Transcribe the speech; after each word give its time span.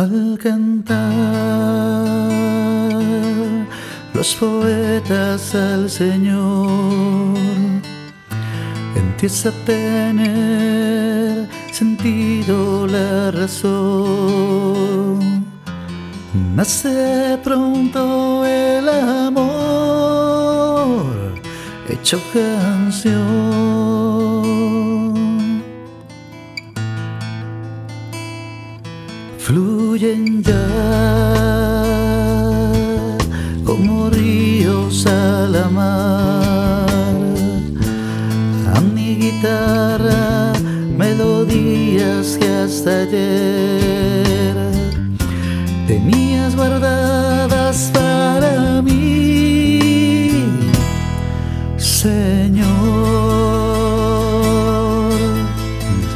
Al 0.00 0.38
cantar 0.42 0.96
los 4.14 4.34
poetas 4.36 5.54
al 5.54 5.90
Señor, 5.90 7.36
empieza 8.96 9.50
a 9.50 9.52
tener 9.66 11.46
sentido 11.70 12.86
la 12.86 13.30
razón. 13.30 13.60
Nace 16.56 17.38
pronto 17.44 18.46
el 18.46 18.88
amor, 18.88 19.44
hecho 21.90 22.18
canción. 22.32 23.79
Fluyen 29.50 30.44
ya 30.44 30.66
como 33.64 34.08
ríos 34.08 35.04
a 35.06 35.48
la 35.48 35.68
mar. 35.68 37.18
A 38.76 38.80
mi 38.80 39.16
guitarra, 39.16 40.52
melodías 40.96 42.38
que 42.38 42.48
hasta 42.48 43.00
ayer 43.00 44.54
tenías 45.88 46.54
guardadas 46.54 47.90
para 47.92 48.80
mí, 48.82 50.44
Señor. 51.76 52.70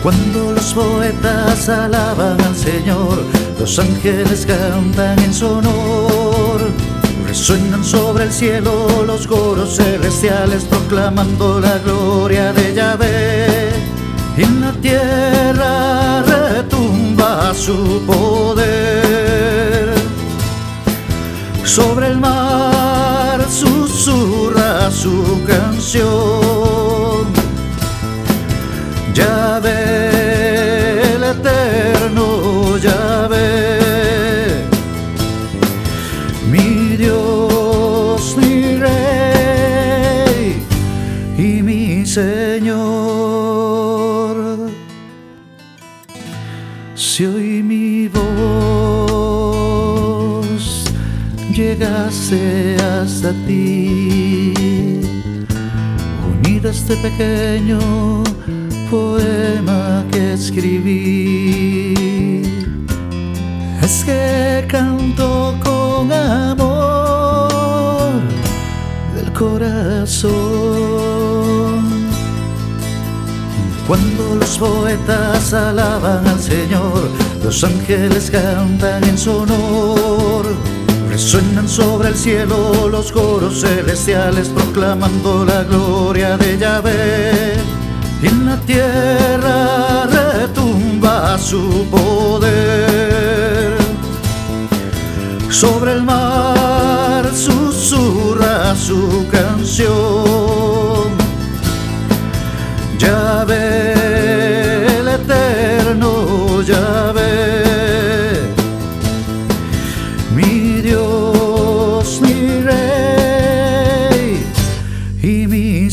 Cuando 0.05 0.52
los 0.52 0.73
poetas 0.73 1.69
alaban 1.69 2.41
al 2.41 2.44
Señor, 2.64 3.23
los 3.60 3.78
ángeles 3.78 4.46
cantan 4.46 5.18
en 5.18 5.34
su 5.34 5.46
honor. 5.46 6.62
Resuenan 7.27 7.84
sobre 7.84 8.24
el 8.24 8.32
cielo 8.32 9.04
los 9.06 9.26
coros 9.26 9.76
celestiales 9.76 10.65
proclamando 10.65 11.60
la 11.60 11.76
gloria 11.80 12.54
de 12.54 12.74
Yahvé. 12.74 13.68
Y 14.38 14.45
en 14.45 14.62
la 14.62 14.73
tierra 14.80 16.23
retumba 16.23 17.52
su 17.52 18.02
poder. 18.06 19.93
Sobre 21.65 22.06
el 22.06 22.18
mar 22.18 23.45
susurra 23.51 24.90
su 24.90 25.43
canción. 25.46 26.54
Si 47.16 47.23
hoy 47.26 47.62
mi 47.62 48.09
voz 48.09 48.24
llegase 51.54 52.74
hasta 52.74 53.32
ti, 53.46 54.52
unida 56.29 56.71
a 56.71 56.73
este 56.73 56.96
pequeño 56.96 57.79
poema 58.90 60.04
que 60.10 60.32
escribí, 60.32 61.95
es 63.80 64.03
que 64.04 64.65
canto 64.66 65.54
con 65.62 66.10
amor 66.10 68.10
del 69.15 69.32
corazón. 69.32 70.84
Cuando 73.87 74.37
los 74.37 74.56
poetas 74.56 75.53
alaban 75.53 76.27
al 76.27 76.41
Señor, 76.41 77.11
los 77.43 77.62
ángeles 77.65 78.31
cantan 78.31 79.05
en 79.05 79.19
su 79.19 79.31
honor. 79.37 80.47
Resuenan 81.11 81.69
sobre 81.69 82.09
el 82.09 82.15
cielo 82.17 82.89
los 82.89 83.12
coros 83.12 83.61
celestiales 83.61 84.49
proclamando 84.49 85.45
la 85.45 85.65
gloria 85.65 86.39
de 86.39 86.56
Yahvé. 86.56 87.53
Y 88.22 88.27
en 88.27 88.47
la 88.47 88.56
tierra 88.62 90.06
retumba 90.06 91.37
su 91.39 91.87
poder. 91.91 93.77
Sobre 95.51 95.93
el 95.93 96.03
mar 96.03 97.31
susurra 97.34 98.75
su 98.75 99.27
canción. 99.31 101.12
Yahvé 102.99 103.74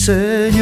Señor. 0.02 0.61